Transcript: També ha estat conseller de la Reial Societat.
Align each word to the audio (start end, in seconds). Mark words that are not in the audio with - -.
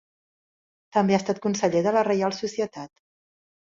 També 0.97 1.17
ha 1.17 1.21
estat 1.23 1.43
conseller 1.45 1.85
de 1.91 1.97
la 2.01 2.07
Reial 2.11 2.39
Societat. 2.43 2.95